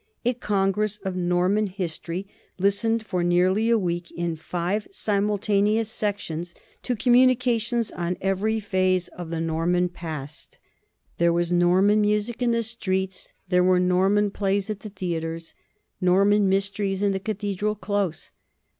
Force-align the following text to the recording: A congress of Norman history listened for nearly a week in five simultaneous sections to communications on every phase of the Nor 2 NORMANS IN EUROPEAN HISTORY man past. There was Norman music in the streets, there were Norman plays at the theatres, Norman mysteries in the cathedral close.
A 0.25 0.33
congress 0.33 0.97
of 1.03 1.15
Norman 1.15 1.67
history 1.67 2.27
listened 2.57 3.05
for 3.05 3.23
nearly 3.23 3.69
a 3.69 3.77
week 3.77 4.09
in 4.09 4.35
five 4.35 4.87
simultaneous 4.89 5.89
sections 5.91 6.55
to 6.81 6.95
communications 6.95 7.91
on 7.91 8.17
every 8.19 8.59
phase 8.59 9.09
of 9.09 9.29
the 9.29 9.39
Nor 9.39 9.65
2 9.65 9.69
NORMANS 9.69 9.75
IN 9.77 9.77
EUROPEAN 9.77 9.83
HISTORY 9.83 10.09
man 10.09 10.23
past. 10.23 10.57
There 11.19 11.33
was 11.33 11.53
Norman 11.53 12.01
music 12.01 12.41
in 12.41 12.49
the 12.49 12.63
streets, 12.63 13.33
there 13.49 13.63
were 13.63 13.79
Norman 13.79 14.31
plays 14.31 14.71
at 14.71 14.79
the 14.79 14.89
theatres, 14.89 15.53
Norman 16.01 16.49
mysteries 16.49 17.03
in 17.03 17.11
the 17.11 17.19
cathedral 17.19 17.75
close. 17.75 18.31